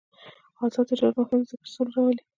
[0.63, 2.23] آزاد تجارت مهم دی ځکه چې سوله راولي.